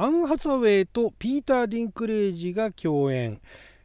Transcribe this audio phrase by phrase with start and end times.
[0.00, 3.40] アン・ハサウェイとピーター・ディンクレイジが共演、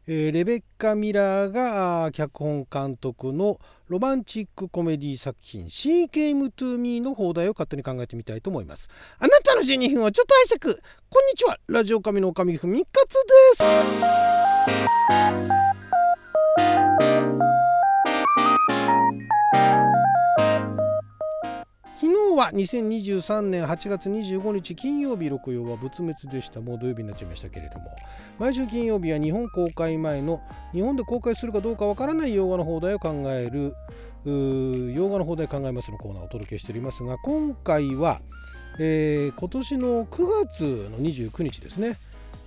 [0.06, 8.90] えー、レベッカ・ミラーが脚本監督のロマンチックコメディ作品「She Came to Me」の放題を勝手に考えてみたいと思います。
[9.18, 10.76] あなたの12分をちょっと拝借。
[11.10, 11.58] こんにちは。
[11.66, 13.16] ラジオ神の神ふみかつ
[13.58, 15.73] です。
[22.44, 26.60] は2023年8月25日金曜日6曜は仏滅でした。
[26.60, 27.86] もう土曜日になっちゃいましたけれども。
[28.38, 30.42] 毎週金曜日は日本公開前の
[30.74, 33.74] 日本で公開するかどうかわからない洋画の放題を考える
[34.26, 38.22] 洋画の放題考えますのコーナーをお届けしておりますが今回は、
[38.80, 41.98] えー、今年の9月の29日ですね。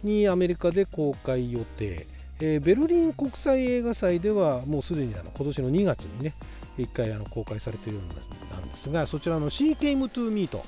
[0.02, 2.06] にアメリカで公開予定、
[2.40, 6.34] えー、ベルリン国際映画祭ではもうすでにあの今年の2月にね
[6.78, 10.64] 1回あの公開されているようなんですがそちらの「She Came to Me」と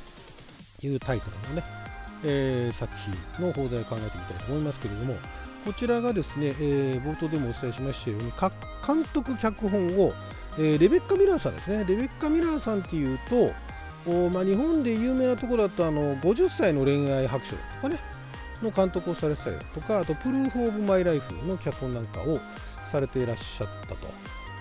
[0.82, 1.62] いうタイトルのね、
[2.24, 2.92] えー、作
[3.36, 5.14] 品の放題を考えてみたいと思いますけれども
[5.64, 8.32] こちらがですね、えー、冒頭でもお伝えしましたように
[8.86, 10.12] 監督脚本を、
[10.58, 11.84] えー、レベッカ・ミラーさんですね。
[11.86, 13.53] レベッカ・ミラーさんっていうと
[14.10, 17.98] お、まあ、日本で有名なところだとあの50歳の恋愛白書とかね
[18.62, 22.39] の監督をされてたりだとかあとプルーフ・オブ・マイ・ライフの脚本なんかを
[22.87, 24.09] されていらっしゃったと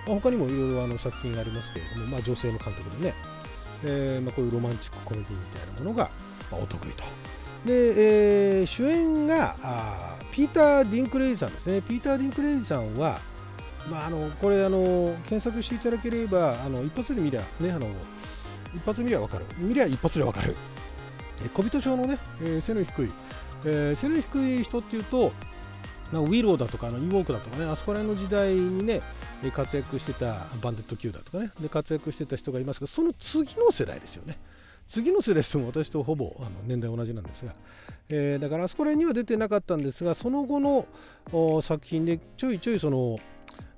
[0.07, 3.13] まあ、他にもいろいろあの作品がありますけれども、まあ、女性の監督でね、
[3.83, 6.09] えーまあ、こういうロマンチックコメディみたいなものが、
[6.51, 7.03] お得意と。
[7.65, 11.81] で、えー、主演があピーター・ディンクレイジさんですね。
[11.81, 13.19] ピーター・ディンクレイジさんは、
[13.91, 17.87] まあ、あのこれあの検索していただければあの一発で見りゃねあの
[18.73, 20.55] 一発見りゃ分かる見りゃ一発で分かる
[21.53, 23.11] 小人症のね、えー、背の低い、
[23.65, 25.31] えー、背の低い人っていうと
[26.11, 29.01] まあ、ウィローだとかあのイウォークだとかねあそこら辺の時代にね
[29.53, 34.37] 活躍してたバンデット級だとかねで活躍してた人がいますがその次の世代ですよね。
[34.87, 37.51] 次の世代とも私とほぼあの年代同じなんですが、
[38.07, 43.19] えー、だからあそこら辺には出てなかったんですがその後の作品でちょいちょいその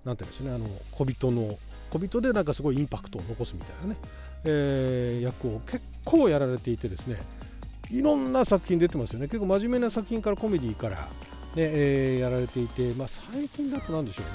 [0.05, 1.57] 何て言うんでしょうねあの小人の
[1.89, 3.99] 小人でなんかすごいインパクトを残すみたいなね、
[4.45, 7.17] えー、役を結構やられていてですね
[7.91, 9.27] いろんな作品出てますよね。
[9.27, 11.07] 結構真面目な作品からコメディから
[11.55, 14.31] ねえー、やられていて、まあ、最近だと何でしょうね、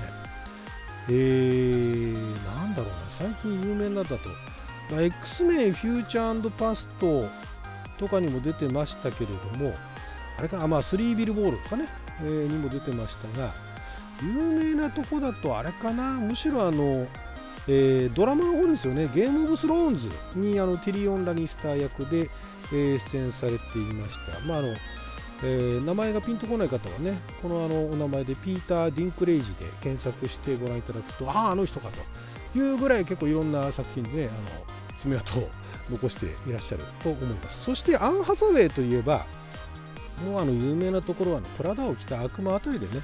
[1.11, 2.15] えー、
[2.45, 4.19] なんだろうな、最近有名なだと、
[4.91, 7.25] まあ、X メンフューチャーパスト
[7.99, 9.73] とかにも出てましたけれども、
[10.39, 11.87] あれか、あまあ、3ビルボールとかね、
[12.21, 13.55] えー、にも出てましたが、
[14.23, 17.07] 有名なとこだとあれかな、むしろあの、
[17.69, 22.29] えー、ドラマの方ですよね、ゲームオブスローンズにあのティリオン・ラニスター役で、
[22.75, 24.41] えー、出演されていました。
[24.47, 24.75] まああの
[25.43, 31.91] えー、名前がピンとこない方はねこのあのお名前でピーター・ディンクレイジで検索してご覧いただくとあああの人か
[32.53, 34.41] というぐらい結構いろんな作品でねあの
[34.97, 35.49] 爪痕を
[35.91, 39.27] 残していらっしゃると思いますそしてアン・ハサウェイといえば
[40.25, 43.03] もうあの有名なところはあのプラダを着た悪魔あたりでね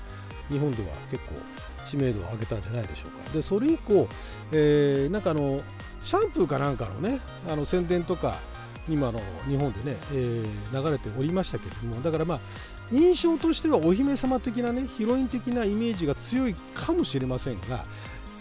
[0.49, 1.35] 日本では結構
[1.85, 4.09] 知名度を上げたんじゃないでしょうかでそれ以降、
[4.53, 5.61] えー、なんかあの
[6.03, 8.39] シャンプーかなんかのねあの宣伝とか
[8.89, 12.41] 今の日本でね、えー、流れておりましたけれどもだからまあ
[12.91, 17.85] 印象としてはお姫様的なねヒロイン的なイメージが強いかもしれませんが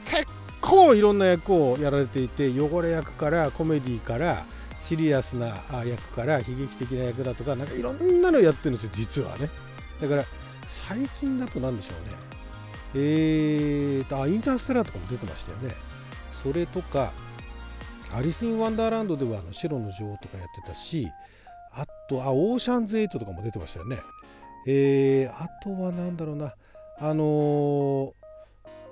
[0.06, 0.28] 結
[0.62, 4.46] 構いろんな役をやられていて汚れ役からコメディから
[4.80, 9.50] シリアスな役から悲劇的な役だとかなんかいろんなのやってるんですよ実はね。
[10.02, 10.24] だから
[10.68, 12.16] 最近だと何でしょうね。
[12.96, 15.76] えーとあインターステラーとかも出てましたよね。
[16.32, 17.12] それとか
[18.16, 21.08] アリス・イン・ワンダーランドではあの白の女王とかやってたし
[21.72, 23.98] あとあオーシャンズ8とかも出てましたよね。
[24.68, 26.54] えー、あとは何だろうな。
[27.00, 28.12] あのー、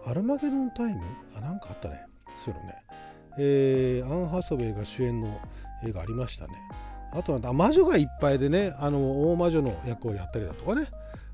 [0.06, 1.02] アルマゲドンタイム？
[1.36, 2.06] あなんかあったね。
[2.36, 2.76] そういうのね。
[3.40, 5.40] えー、アン・ハサウェイが主演の
[5.86, 6.54] 映画ありましたね。
[7.12, 10.88] あとなんだ魔女がいっぱいでねあの大魔女の役をやったりだとかね、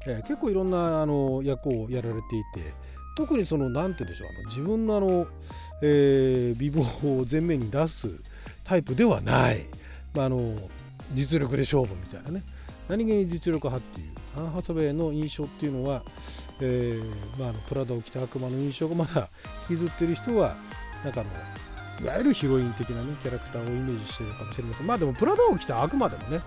[0.08, 2.74] えー、結構いろんなあの役をやられていて
[3.16, 5.28] 特にその何て言うんでしょうあの自分のあの、
[5.86, 8.10] えー、美貌を前面に出す
[8.64, 9.66] タイプではない、
[10.16, 10.56] まあ、あの
[11.14, 12.42] 実力で勝負みたいなね。
[12.88, 16.02] 何気に実力派っていうアン・ハサウェイの印象っていうのは、
[16.62, 19.30] えーまあ、あのプラダを着た悪魔の印象がまだ
[19.70, 20.56] 引きずってる人は
[21.04, 21.30] なんかあの
[22.06, 24.88] いわゆるヒロイン的な、ね、キャラクターをイメージしてるかもしれません。
[24.88, 26.40] まあでもプラダを着た悪魔でもね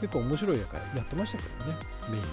[0.00, 1.76] 結構面白いやからやってましたけどね。
[2.10, 2.32] メインでね、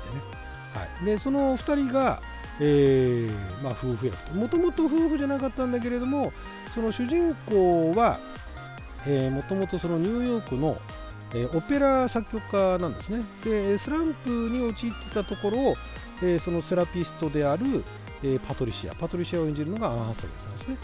[0.74, 2.22] はい、でその2人が
[2.60, 4.18] えー、まあ、夫婦役。
[4.30, 6.34] ともともと夫婦じゃなかったんだけれども
[6.74, 8.20] その主人公は
[9.06, 10.78] もともとニューヨークの、
[11.34, 13.24] えー、オペラ作曲家なんですね。
[13.44, 15.76] でスランプに陥ってたところを、
[16.22, 17.84] えー、そのセラピストである、
[18.24, 18.96] え、パトリシア。
[18.96, 20.78] パトリシアを演じるのがアン・ハッサウェイさんですね、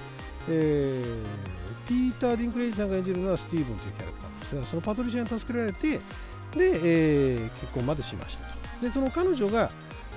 [0.49, 1.03] え、
[1.87, 5.99] ピーター・ディンクレイジさんが演じるのはスティーブンというキャラクターなんですがそのパトリシアに助けられて、
[6.55, 8.59] で、え、結婚までしましたと。
[8.81, 9.71] でその彼女が、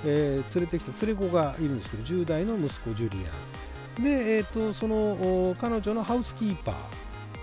[0.08, 4.04] えー、連れてきた連れ子がいるんですけど10代の息子ジュリアン。
[4.04, 6.76] で、えーと、その彼女のハウスキーパー。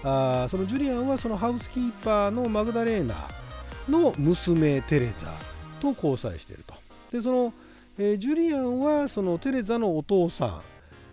[0.05, 3.15] あそのジュリアンはそのハウスキーパーのマグダレーナ
[3.87, 5.33] の娘テレザ
[5.79, 6.73] と交際していると。
[7.11, 7.53] でその、
[7.97, 10.61] えー、ジュリアンはそのテレザのお父さ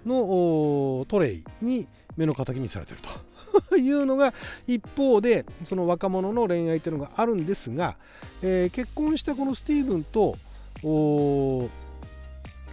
[0.05, 1.87] んのトレイに
[2.17, 3.31] 目の敵にされていると。
[3.76, 4.32] いうのが
[4.67, 7.97] 一方でその若者の恋愛というのがあるんですが、
[8.43, 10.37] えー、結婚したこのスティーブンと
[10.82, 11.69] お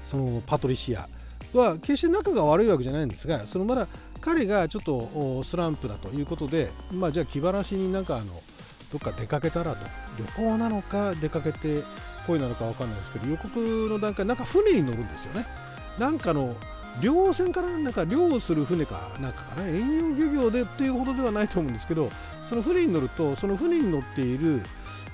[0.02, 1.08] そのパトリシア
[1.54, 3.88] は決して仲が悪いわけじゃないんですがそのまだ
[4.22, 8.26] 彼がちょっとスランプだということでまあじゃあ気晴らしになんかあの
[8.92, 9.78] どっか出かけたらと
[10.18, 11.84] 旅行なのか出かけて
[12.26, 13.60] 恋なのか分かんないですけど予告
[13.90, 15.46] の段階なんか船に乗るんですよね。
[15.98, 16.56] なんかの
[17.02, 22.10] 漁船からなんか漁をする船かなんかかな遠洋漁業でっていうほどではないと思うんですけど
[22.44, 24.62] その船に乗るとその船に乗っている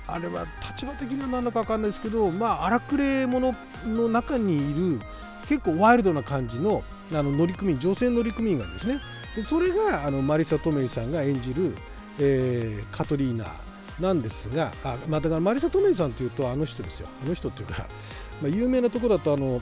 [0.06, 3.54] あれは立場的には何のか分かんないですけどまあ荒くれ者
[3.86, 5.00] の中にいる
[5.48, 8.98] 結構ワイルドな感じのあの乗組員女性乗組員がですね。
[9.36, 11.74] でそれがあのマリサ・トメイさんが演じる、
[12.18, 13.52] えー、カトリーナ
[14.00, 17.08] なんですがあ、まあ、だからマリサ・トメイさんというとあの人ですよ。
[17.22, 17.86] あの人っていうか、
[18.42, 19.60] まあ、有名なところだとあの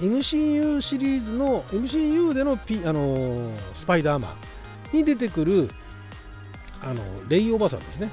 [0.00, 4.34] MCU シリーズの MCU でのピあのスパイダーマ
[4.92, 5.70] ンに出てくる
[6.82, 8.10] あのレイおばさんですね、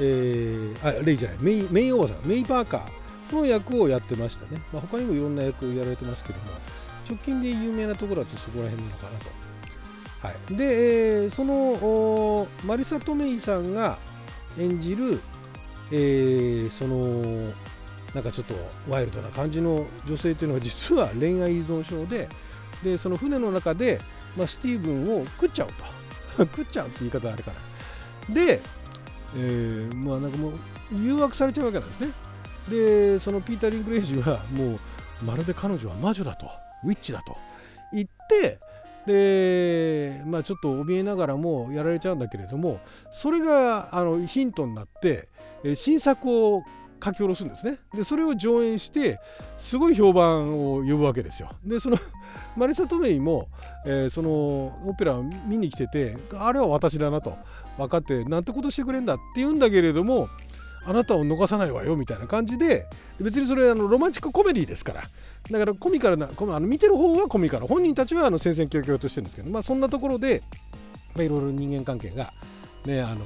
[0.00, 1.38] えー、あレイじゃない。
[1.40, 2.26] メイメイおばさん。
[2.26, 6.44] メイ・パーカーの役をやってましたね、まあ、他にもいろんな役やられてますけども。
[7.08, 9.46] 直近で有名なところだとそこら辺なのかなと。
[10.26, 13.98] はい、で、えー、そのマリサ・トメイさんが
[14.58, 15.20] 演じる、
[15.92, 17.52] えー、その
[18.12, 18.54] なんかちょっと
[18.88, 22.28] ワイルドな感じの女性というのは実は恋愛依存症で
[22.82, 24.00] でその船の中で、
[24.36, 25.74] まあ、スティーブンを食っちゃうと。
[26.44, 27.50] 食っちゃうって言い方あるか
[28.28, 28.60] らで、
[29.36, 30.52] えー、まあなんかもう
[31.00, 32.12] 誘惑されちゃうわけなんですね。
[32.68, 34.78] でそのピーター・リンクレイジはもう
[35.24, 36.46] まるで彼女は魔女だと。
[36.84, 37.36] ウィッチだと。
[37.92, 38.58] 言って
[39.06, 42.80] でまあちょっと怯えながらもやられちゃうんだけれども
[43.10, 45.28] それがあのヒントになって
[45.74, 46.62] 新作を
[47.02, 47.78] 書き下ろすんですね。
[47.94, 49.20] でそれを上演して
[49.58, 51.50] すごい評判を呼ぶわけですよ。
[51.64, 51.96] でその
[52.56, 53.48] マリサ・トメイも、
[53.84, 54.30] えー、その
[54.86, 57.36] オペラを見に来ててあれは私だなと
[57.76, 60.28] 分かってなんてことしてくれんだって言うんだけれども
[60.84, 62.86] あなたを逃さないわよみたいな感じで
[63.20, 65.02] 別にそれあのロマンチックコメディですから。
[65.50, 67.66] だからコミカルなあの見てる方はコミカル。
[67.66, 70.42] 本人たちはあの戦々恐々としてるんですけどまあそんなところで、
[71.14, 72.32] まあ、いろいろ人間関係が
[72.84, 73.24] ねあの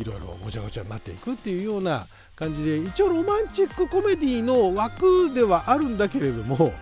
[0.00, 2.06] いろいろごちゃごちゃになっていくっていうような
[2.36, 6.74] 感じで一応ロマンチックコメディの枠ではあるんだけれども、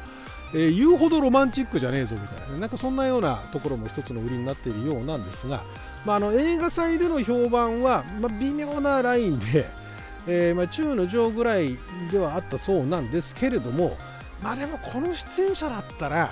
[0.52, 5.62] えー、言うほどロマンチックじゃねえぞみたいななんかそんなようなところも一つの売りになっているようなんですが、
[6.04, 9.64] まあ、あの映画祭での評判は、まあ、微妙なラインで、
[10.26, 11.78] えー、まあ、中の上ぐらい
[12.10, 13.96] ではあったそうなんですけれども
[14.42, 16.30] まあでもこの出演者だったら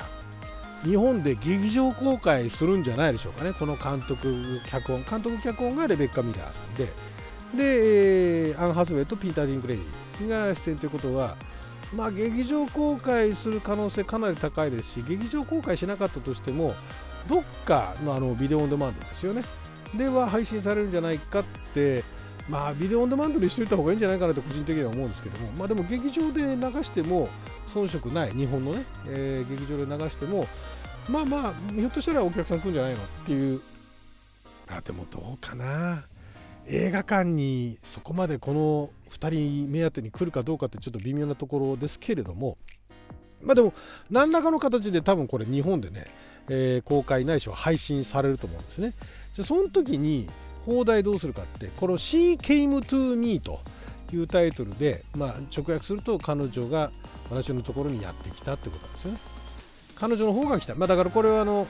[0.82, 7.11] 日本で劇場公開するんじゃないでしょうかねこの監督脚本監督脚本がレベッカ・ミラーさんで。
[7.54, 11.36] で、えー、アン・ハサウェイとピーター・ディンクレイが出演ということは、
[11.94, 16.74] まあ、劇場公開する可能性かなり高いですし劇場公開しなかったとしても
[17.28, 19.44] どっかのあのビデオオンデマンドですよね。
[19.96, 21.44] では配信されるんじゃないかっ
[21.74, 22.02] て
[22.48, 27.28] まあビデオオンデマンドにしといた方がいいんじゃないかなと個人的には思うんですけどもまあでも劇場で流しても
[27.66, 30.46] 遜色ない日本のね、えー、劇場で流しても
[31.08, 33.60] まあまあひょっとしたらお客さん来るんじゃないのっていう。
[34.68, 36.02] あでもどうかな。
[36.66, 42.56] 映画館にそこまでこの2人目当てに来るかどうかってちょっと微妙なところですけれども
[43.42, 43.74] まあでも
[44.10, 46.06] 何らかの形で多分これ日本でね、
[46.48, 48.94] えー、公開ないしは配信されると思うんですね。
[49.32, 50.28] じゃその時に
[50.64, 53.60] 放題どうするかってこの「She Came to Me」と
[54.12, 56.92] いうタイトルで、まあ、直訳すると彼女が
[57.30, 59.18] 私のところにやってきたってことなんですよね。
[59.96, 60.74] 彼女の方が来た。
[60.74, 61.66] まあ、だからこれはあの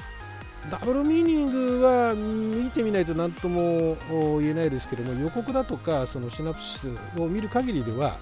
[0.70, 3.96] ダブルミーニングは見てみないと何とも
[4.40, 8.16] 言えないですけども予告だとかそのシナプシスを見る限りでは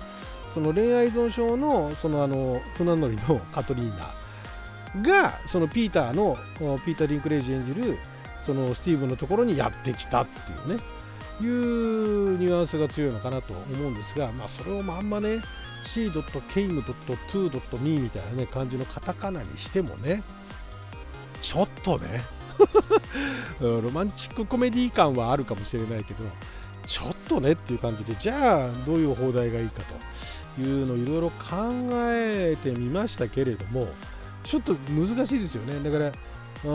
[0.48, 6.36] その恋愛依存症のそのあの船乗りのカトリーナがそのピーターの
[6.84, 7.96] ピーター・リンクレイジ演じる
[8.40, 10.82] そのスティーブンのところにやってきたっていうね
[11.42, 15.40] いうニュアンスが強いのかなと思うんですが、まあ、それをまんまね
[15.82, 20.22] C.came.to.me みたいな、ね、感じのカタカナにしてもね
[21.40, 22.22] ちょっとね。
[23.60, 26.24] ロマンチックコメディ感はあるかもしれないけど
[26.86, 29.82] ちょっとねっていう感じでじゃあどういう放題がいいか
[30.56, 33.88] というのをいろいろ考えてみましたけれども
[34.42, 35.80] ちょっと難しいですよね。
[35.82, 36.12] だから
[36.62, 36.70] うん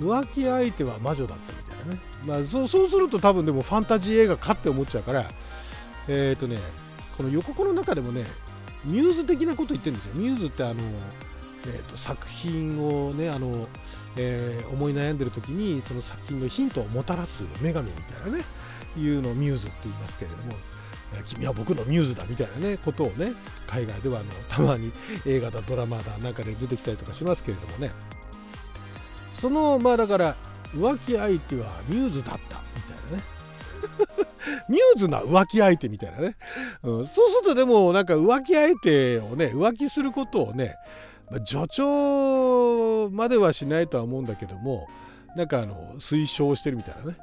[0.00, 5.30] 浮気相手は魔女だったみたいなね、まあ、そうそうすると多分でもファンタジー映画かって思っちゃうから
[6.06, 6.58] えっ、ー、とね
[7.16, 8.24] この予告の中でもね
[8.84, 10.14] ミューズ的なこと言ってるんですよ。
[10.16, 10.74] ミューズってあの、
[11.66, 13.68] えーと、作品をねあの、
[14.16, 18.44] えー、思い悩んでる時にその作品のヒントをもたらす女神みたいなね
[18.96, 20.54] いうのをミューズって言いますけれども
[21.24, 23.32] 君は僕のミューズだみたいなねことをね
[23.66, 24.92] 海外ではあのたまに
[25.26, 27.90] 映画だドラマだなんかで出てきたりとかしますけれどもね。
[29.32, 30.36] そのまあだから
[30.74, 33.24] 浮気相手はミューズだったみたいなね。
[34.68, 36.36] ミューズな浮気相手みたいなね、
[36.82, 40.76] うん、そうするとでもなんか浮気相手をね浮気することをね、
[41.44, 44.88] 助長まではしないとは思うんだけども
[45.36, 47.16] なんかあの推奨してるみたいなね。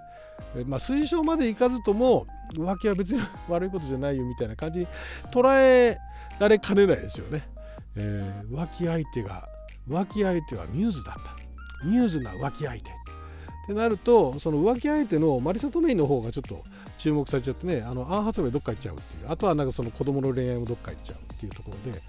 [0.65, 4.87] まあ、推奨までいかずとも浮気は別に 悪いことじゃないよみたいな感じに
[5.31, 5.97] 捉え
[6.39, 7.47] られかねないですよね。
[7.95, 9.47] えー、浮気相手が
[9.89, 11.85] 浮気相手はミューズだった。
[11.85, 12.89] ミューズな浮気相手。
[12.89, 12.93] っ
[13.67, 16.63] てなるとその浮気相手のマリサ・トメイの方がちょっと
[16.97, 19.29] 注目されちゃってねあのアン・ハサウェイどっか行っちゃうっていう。
[19.29, 22.01] あとはなんかその子供の恋愛もどっか行っちゃうっていうところで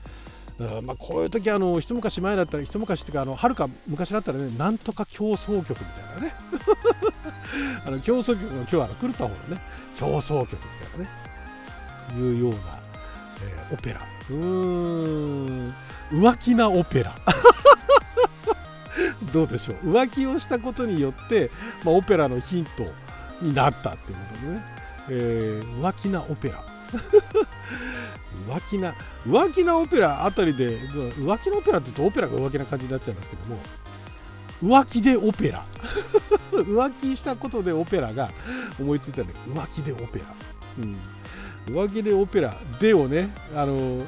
[0.82, 5.82] まあ、こういう時あの一昔前だったら一昔っていうかあのはるか昔だったらねなんとか競争曲みた
[6.18, 6.32] いなね。
[7.86, 9.62] あの競争曲の今日はあの狂った方のね
[9.94, 11.28] 競争曲みたいなね。
[12.16, 12.58] いうような、
[13.42, 14.00] えー、オペラ。
[14.30, 15.74] うーん。
[16.10, 17.14] 浮気なオペラ。
[19.32, 19.92] どうでしょう。
[19.92, 21.50] 浮気をしたことによって、
[21.84, 22.86] まあ、オペラのヒント
[23.42, 24.64] になったっていうことでね、
[25.10, 26.64] えー、浮気なオペラ。
[28.48, 28.94] 浮気な
[29.26, 33.58] 浮気なオペラあたりで浮気のオペラって言うとオペラが浮気な感じになっちゃいますけども
[34.62, 35.64] 浮気でオペラ。
[36.50, 38.30] 浮気したことでオペラが
[38.80, 40.26] 思いついたんで浮気でオペラ、
[40.78, 40.96] うん、
[41.76, 44.04] 浮気でオペラでをねあの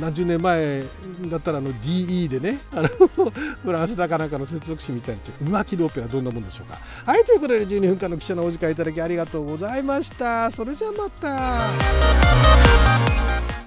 [0.00, 0.82] 何十年前
[1.28, 2.88] だったらあの DE でねあの
[3.62, 5.22] フランスだかなんかの接続詞みたいな
[5.60, 6.78] 浮気でオペラどんなもんでしょうか。
[7.04, 10.50] はいということで12分間の記者のお時間いただきありがとうございました。
[10.50, 13.31] それじゃあまた。